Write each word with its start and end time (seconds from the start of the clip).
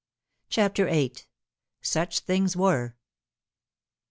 CHAPTER 0.49 0.85
VIIL" 0.87 1.27
ST7CH 1.83 2.21
THINGS 2.21 2.55
WERE." 2.57 2.95